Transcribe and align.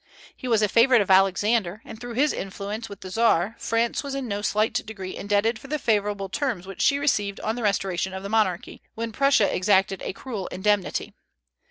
He 0.35 0.47
was 0.47 0.63
a 0.63 0.67
favorite 0.67 1.01
of 1.03 1.11
Alexander, 1.11 1.83
and 1.85 2.01
through 2.01 2.15
his 2.15 2.33
influence 2.33 2.89
with 2.89 3.01
the 3.01 3.11
Czar 3.11 3.55
France 3.59 4.01
was 4.03 4.15
in 4.15 4.27
no 4.27 4.41
slight 4.41 4.73
degree 4.73 5.15
indebted 5.15 5.59
for 5.59 5.67
the 5.67 5.77
favorable 5.77 6.27
terms 6.27 6.65
which 6.65 6.81
she 6.81 6.97
received 6.97 7.39
on 7.41 7.55
the 7.55 7.61
restoration 7.61 8.11
of 8.11 8.23
the 8.23 8.27
monarchy, 8.29 8.81
when 8.95 9.11
Prussia 9.11 9.55
exacted 9.55 10.01
a 10.01 10.11
cruel 10.13 10.47
indemnity. 10.47 11.13